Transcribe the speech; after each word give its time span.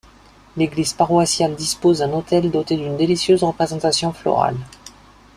L'église 0.57 0.93
paroissiale 0.93 1.53
dispose 1.55 1.99
d'un 1.99 2.11
autel 2.13 2.49
doté 2.49 2.75
d'une 2.75 2.97
délicieuse 2.97 3.43
représentation 3.43 4.11
florale. 4.11 4.57